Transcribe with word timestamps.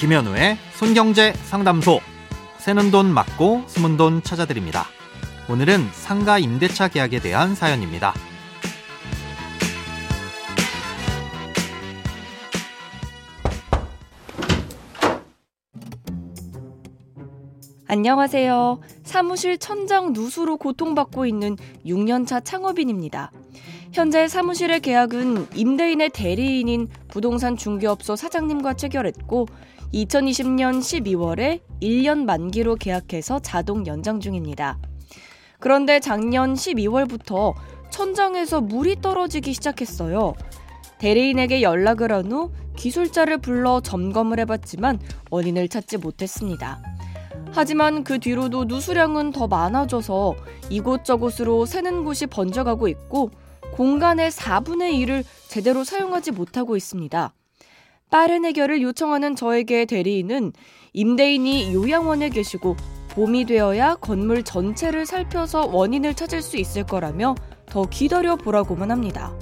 김현우의 0.00 0.58
손경제 0.72 1.32
상담소. 1.44 2.00
새는 2.58 2.90
돈 2.90 3.12
맞고 3.12 3.64
숨은 3.68 3.96
돈 3.96 4.22
찾아드립니다. 4.22 4.86
오늘은 5.48 5.88
상가 5.92 6.38
임대차 6.38 6.88
계약에 6.88 7.20
대한 7.20 7.54
사연입니다. 7.54 8.12
안녕하세요. 17.86 18.80
사무실 19.04 19.58
천장 19.58 20.12
누수로 20.12 20.56
고통받고 20.56 21.26
있는 21.26 21.56
6년차 21.86 22.44
창업인입니다. 22.44 23.30
현재 23.92 24.26
사무실의 24.26 24.80
계약은 24.80 25.46
임대인의 25.54 26.10
대리인인 26.10 26.88
부동산 27.14 27.56
중개업소 27.56 28.16
사장님과 28.16 28.74
체결했고 28.74 29.46
2020년 29.92 30.80
12월에 30.80 31.60
1년 31.80 32.24
만기로 32.24 32.74
계약해서 32.74 33.38
자동 33.38 33.86
연장 33.86 34.18
중입니다. 34.18 34.78
그런데 35.60 36.00
작년 36.00 36.54
12월부터 36.54 37.54
천장에서 37.90 38.60
물이 38.62 39.00
떨어지기 39.00 39.54
시작했어요. 39.54 40.34
대리인에게 40.98 41.62
연락을 41.62 42.10
한 42.10 42.32
후 42.32 42.50
기술자를 42.74 43.38
불러 43.38 43.80
점검을 43.80 44.40
해봤지만 44.40 44.98
원인을 45.30 45.68
찾지 45.68 45.98
못했습니다. 45.98 46.82
하지만 47.52 48.02
그 48.02 48.18
뒤로도 48.18 48.64
누수량은 48.64 49.30
더 49.30 49.46
많아져서 49.46 50.34
이곳저곳으로 50.68 51.64
새는 51.64 52.02
곳이 52.02 52.26
번져가고 52.26 52.88
있고 52.88 53.30
공간의 53.74 54.30
4분의 54.30 54.92
1을 55.00 55.24
제대로 55.48 55.82
사용하지 55.82 56.30
못하고 56.30 56.76
있습니다. 56.76 57.34
빠른 58.08 58.44
해결을 58.44 58.80
요청하는 58.82 59.34
저에게 59.34 59.84
대리인은 59.84 60.52
임대인이 60.92 61.74
요양원에 61.74 62.28
계시고 62.28 62.76
봄이 63.10 63.46
되어야 63.46 63.96
건물 63.96 64.44
전체를 64.44 65.06
살펴서 65.06 65.66
원인을 65.66 66.14
찾을 66.14 66.40
수 66.40 66.56
있을 66.56 66.84
거라며 66.84 67.34
더 67.66 67.84
기다려 67.86 68.36
보라고만 68.36 68.92
합니다. 68.92 69.36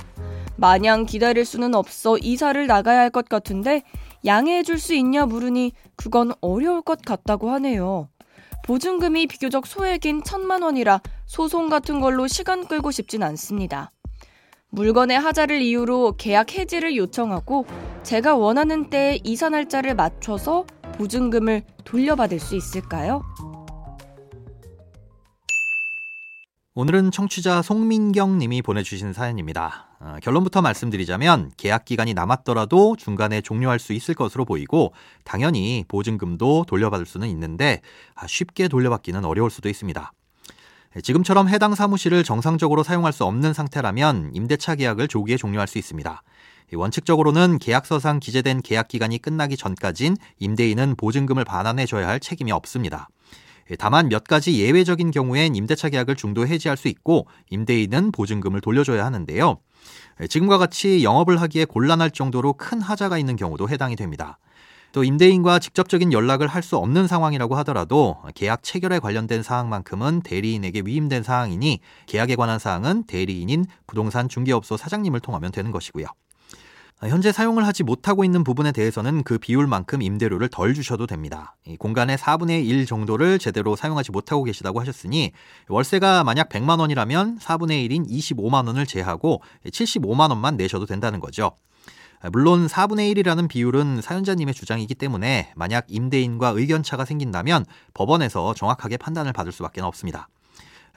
마냥 0.57 1.05
기다릴 1.05 1.45
수는 1.45 1.75
없어 1.75 2.17
이사를 2.17 2.67
나가야 2.67 3.01
할 3.01 3.11
것 3.11 3.29
같은데 3.29 3.83
양해해 4.25 4.63
줄 4.63 4.79
수 4.79 4.95
있냐 4.95 5.27
물으니 5.27 5.73
그건 5.95 6.33
어려울 6.41 6.81
것 6.81 7.03
같다고 7.03 7.51
하네요. 7.51 8.09
보증금이 8.65 9.27
비교적 9.27 9.67
소액인 9.67 10.23
천만 10.25 10.63
원이라 10.63 11.03
소송 11.27 11.69
같은 11.69 12.01
걸로 12.01 12.27
시간 12.29 12.67
끌고 12.67 12.91
싶진 12.93 13.23
않습니다. 13.23 13.91
물건의 14.75 15.21
하자를 15.21 15.61
이유로 15.61 16.17
계약 16.17 16.55
해지를 16.55 16.97
요청하고 16.97 17.67
제가 18.05 18.37
원하는 18.37 18.89
때에 18.89 19.21
이사 19.23 19.51
날짜를 19.51 19.95
맞춰서 19.95 20.65
보증금을 20.97 21.63
돌려받을 21.85 22.41
수 22.41 22.57
있을까요? 22.57 23.23
오늘은 26.75 27.11
청취자 27.11 27.61
송민경 27.61 28.39
님이 28.39 28.63
보내주신 28.63 29.13
사연입니다. 29.13 29.89
어, 30.01 30.17
결론부터 30.23 30.63
말씀드리자면 30.63 31.51
계약 31.59 31.85
기간이 31.85 32.15
남았더라도 32.15 32.97
중간에 32.97 33.43
종료할 33.43 33.79
수 33.79 33.93
있을 33.93 34.15
것으로 34.15 34.47
보이고 34.47 34.95
당연히 35.23 35.85
보증금도 35.87 36.65
돌려받을 36.67 37.05
수는 37.05 37.29
있는데 37.29 37.83
아, 38.15 38.27
쉽게 38.27 38.69
돌려받기는 38.69 39.23
어려울 39.27 39.51
수도 39.51 39.69
있습니다. 39.69 40.13
지금처럼 41.01 41.49
해당 41.49 41.75
사무실을 41.75 42.23
정상적으로 42.23 42.83
사용할 42.83 43.13
수 43.15 43.25
없는 43.25 43.55
상태라면 43.55 44.33
임대차 44.35 44.75
계약을 44.75 45.09
조기에 45.09 45.39
종료할 45.39 45.67
수 45.67 45.79
있습니다. 45.79 46.23
원칙적으로는 46.75 47.59
계약서상 47.59 48.21
기재된 48.21 48.61
계약 48.61 48.89
기간이 48.89 49.19
끝나기 49.19 49.57
전까진 49.57 50.17
임대인은 50.39 50.97
보증금을 50.97 51.45
반환해 51.45 51.87
줘야 51.87 52.09
할 52.09 52.21
책임이 52.21 52.53
없습니다. 52.53 53.09
다만 53.79 54.09
몇 54.09 54.25
가지 54.25 54.61
예외적인 54.61 55.13
경우엔 55.13 55.55
임대차 55.55 55.89
계약을 55.89 56.17
중도 56.17 56.47
해지할 56.47 56.77
수 56.77 56.89
있고 56.89 57.27
임대인은 57.49 58.13
보증금을 58.13 58.61
돌려줘야 58.61 59.05
하는데요. 59.05 59.59
지금과 60.29 60.59
같이 60.59 61.05
영업을 61.05 61.41
하기에 61.41 61.65
곤란할 61.67 62.11
정도로 62.11 62.55
큰 62.55 62.83
하자가 62.83 63.17
있는 63.17 63.37
경우도 63.37 63.69
해당이 63.71 63.97
됩니다. 63.97 64.39
또 64.93 65.05
임대인과 65.05 65.59
직접적인 65.59 66.13
연락을 66.13 66.47
할 66.47 66.63
수 66.63 66.77
없는 66.77 67.09
상황이라고 67.09 67.57
하더라도 67.57 68.19
계약 68.37 68.63
체결에 68.63 69.01
관련된 69.01 69.43
사항만큼은 69.43 70.21
대리인에게 70.23 70.83
위임된 70.85 71.25
사항이니 71.25 71.81
계약에 72.07 72.37
관한 72.37 72.61
사항은 72.61 73.05
대리인인 73.09 73.65
부동산 73.89 74.29
중개업소 74.29 74.77
사장님을 74.77 75.19
통하면 75.19 75.51
되는 75.51 75.73
것이고요. 75.73 76.07
현재 77.09 77.33
사용을 77.33 77.67
하지 77.67 77.83
못하고 77.83 78.25
있는 78.25 78.45
부분에 78.45 78.71
대해서는 78.71 79.25
그 79.25 79.39
비율만큼 79.39 80.03
임대료를 80.03 80.49
덜 80.51 80.73
주셔도 80.73 81.09
됩니다. 81.09 81.57
공간의 81.81 82.17
4분의 82.17 82.65
1 82.65 82.87
정도를 82.87 83.41
제대로 83.41 83.75
사용하지 83.75 84.13
못하고 84.13 84.45
계시다고 84.45 84.81
하셨으니 84.81 85.33
월세가 85.69 86.23
만약 86.23 86.49
100만 86.49 86.79
원이라면 86.79 87.41
4분의 87.41 87.91
1인 87.91 88.09
25만 88.09 88.69
원을 88.69 88.87
제하고 88.87 89.43
75만 89.67 90.31
원만 90.31 90.57
내셔도 90.57 90.87
된다는 90.87 91.19
거죠. 91.19 91.57
물론 92.31 92.69
4분의 92.69 93.15
1이라는 93.17 93.49
비율은 93.49 94.01
사연자님의 94.01 94.55
주장이기 94.55 94.95
때문에 94.95 95.53
만약 95.57 95.87
임대인과 95.89 96.51
의견차가 96.51 97.05
생긴다면 97.05 97.65
법원에서 97.95 98.55
정확하게 98.55 98.97
판단을 98.99 99.33
받을 99.33 99.51
수밖에 99.51 99.81
없습니다. 99.81 100.29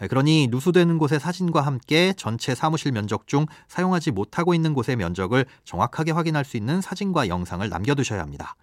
그러니 0.09 0.49
누수되는 0.51 0.97
곳의 0.97 1.19
사진과 1.19 1.61
함께 1.61 2.13
전체 2.15 2.53
사무실 2.53 2.91
면적 2.91 3.27
중 3.27 3.45
사용하지 3.67 4.11
못하고 4.11 4.53
있는 4.53 4.73
곳의 4.73 4.97
면적을 4.97 5.45
정확하게 5.63 6.11
확인할 6.11 6.45
수 6.45 6.57
있는 6.57 6.81
사진과 6.81 7.27
영상을 7.27 7.67
남겨두셔야 7.67 8.21
합니다. 8.21 8.55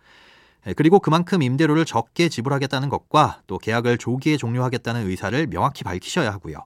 그리고 0.77 1.01
그만큼 1.01 1.43
임대료를 1.43 1.85
적게 1.85 2.29
지불하겠다는 2.29 2.89
것과 2.89 3.41
또 3.49 3.59
계약을 3.59 3.99
조기에 3.99 4.37
종료하겠다는 4.37 5.09
의사를 5.09 5.47
명확히 5.49 5.83
밝히셔야 5.83 6.31
하고요. 6.31 6.59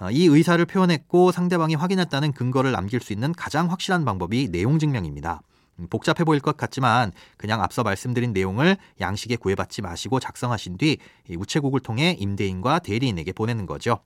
어, 0.00 0.10
이 0.10 0.24
의사를 0.24 0.64
표현했고 0.64 1.30
상대방이 1.30 1.74
확인했다는 1.74 2.32
근거를 2.32 2.72
남길 2.72 3.00
수 3.00 3.12
있는 3.12 3.32
가장 3.32 3.70
확실한 3.70 4.06
방법이 4.06 4.48
내용 4.50 4.78
증명입니다. 4.78 5.42
음, 5.78 5.88
복잡해 5.90 6.24
보일 6.24 6.40
것 6.40 6.56
같지만 6.56 7.12
그냥 7.36 7.62
앞서 7.62 7.82
말씀드린 7.82 8.32
내용을 8.32 8.78
양식에 9.00 9.36
구애받지 9.36 9.82
마시고 9.82 10.18
작성하신 10.18 10.78
뒤 10.78 10.98
우체국을 11.28 11.80
통해 11.80 12.16
임대인과 12.18 12.78
대리인에게 12.78 13.32
보내는 13.32 13.66
거죠. 13.66 14.00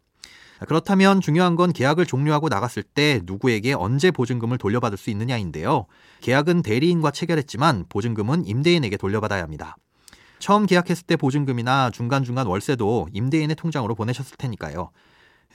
그렇다면 0.66 1.21
중요한 1.21 1.56
건 1.56 1.72
계약을 1.72 2.06
종료하고 2.06 2.49
나갔을 2.49 2.82
때 2.82 3.21
누구에게 3.25 3.72
언제 3.72 4.11
보증금을 4.11 4.59
돌려받을 4.59 4.99
수 4.99 5.11
있느냐인데요. 5.11 5.87
계약은 6.22 6.62
대리인과 6.62 7.12
체결했지만 7.12 7.87
보증금은 7.88 8.47
임대인에게 8.47 8.97
돌려받아야 8.97 9.43
합니다. 9.43 9.76
처음 10.38 10.66
계약했을 10.66 11.06
때 11.06 11.16
보증금이나 11.16 11.91
중간중간 11.91 12.47
월세도 12.47 13.09
임대인의 13.12 13.56
통장으로 13.56 13.94
보내셨을 13.94 14.37
테니까요. 14.37 14.91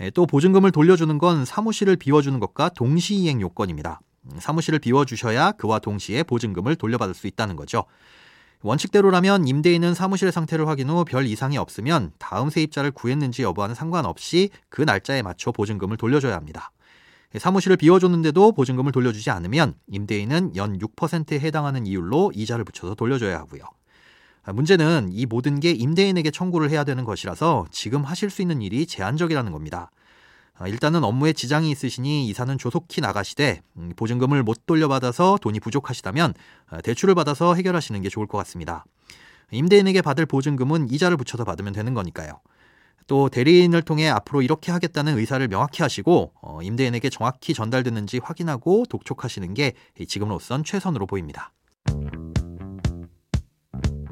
예, 0.02 0.10
또 0.12 0.26
보증금을 0.26 0.72
돌려주는 0.72 1.18
건 1.18 1.46
사무실을 1.46 1.96
비워주는 1.98 2.40
것과 2.40 2.70
동시이행 2.70 3.42
요건입니다. 3.42 4.00
음, 4.26 4.40
사무실을 4.40 4.80
비워주셔야 4.80 5.54
그와 5.54 5.80
동시에 5.80 6.24
보증금을 6.24 6.76
돌려받을 6.76 7.14
수 7.14 7.28
있다는 7.28 7.56
거죠. 7.56 7.86
원칙대로라면 8.62 9.48
임대인은 9.48 9.94
사무실의 9.94 10.34
상태를 10.34 10.68
확인 10.68 10.90
후 10.90 11.06
별 11.06 11.26
이상이 11.26 11.58
없으면 11.58 12.12
다음 12.18 12.50
세입자를 12.50 12.92
구했는지 12.92 13.44
여부와는 13.44 13.74
상관없이 13.74 14.50
그 14.70 14.82
날짜에 14.82 15.22
맞춰 15.22 15.52
보증금을 15.52 15.96
돌려줘야 15.98 16.36
합니다. 16.36 16.72
예, 17.36 17.40
사무실을 17.40 17.78
비워줬는데도 17.78 18.54
보증금을 18.54 18.92
돌려주지 18.92 19.30
않으면 19.30 19.76
임대인은 19.88 20.56
연 20.56 20.78
6%에 20.78 21.40
해당하는 21.40 21.86
이율로 21.86 22.32
이자를 22.36 22.66
붙여서 22.66 22.96
돌려줘야 22.96 23.38
하고요. 23.40 23.64
아, 24.50 24.54
문제는 24.54 25.10
이 25.12 25.28
모든 25.28 25.60
게 25.60 25.70
임대인에게 25.70 26.32
청구를 26.32 26.72
해야 26.72 26.84
되는 26.84 27.04
것이라서 27.06 27.68
지금 27.70 28.02
하실 28.02 28.32
수 28.32 28.42
있는 28.42 28.64
일이 28.64 28.88
제한적이라는 28.88 29.52
겁니다. 29.52 29.92
아, 30.58 30.68
일단은 30.68 31.04
업무에 31.04 31.34
지장이 31.34 31.70
있으시니 31.70 32.28
이사는 32.30 32.58
조속히 32.58 33.00
나가시되 33.00 33.62
음, 33.78 33.94
보증금을 33.96 34.42
못 34.42 34.66
돌려받아서 34.66 35.38
돈이 35.40 35.60
부족하시다면 35.60 36.34
아, 36.68 36.82
대출을 36.82 37.14
받아서 37.14 37.54
해결하시는 37.54 38.02
게 38.02 38.10
좋을 38.10 38.26
것 38.26 38.40
같습니다. 38.40 38.86
임대인에게 39.52 40.02
받을 40.02 40.26
보증금은 40.26 40.90
이자를 40.90 41.16
붙여서 41.16 41.44
받으면 41.44 41.72
되는 41.72 41.94
거니까요. 41.94 42.40
또 43.06 43.30
대리인을 43.30 43.84
통해 43.84 44.10
앞으로 44.10 44.42
이렇게 44.42 44.72
하겠다는 44.72 45.16
의사를 45.20 45.48
명확히 45.48 45.84
하시고 45.84 46.32
어, 46.42 46.60
임대인에게 46.64 47.12
정확히 47.12 47.54
전달됐는지 47.54 48.20
확인하고 48.24 48.86
독촉하시는 48.90 49.54
게 49.54 49.74
지금으로선 50.08 50.64
최선으로 50.64 51.06
보입니다. 51.06 51.52